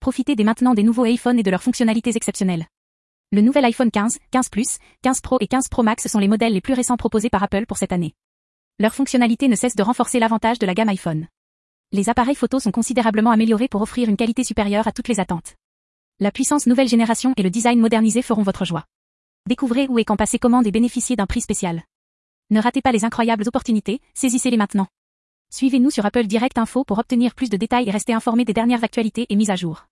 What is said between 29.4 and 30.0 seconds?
à jour.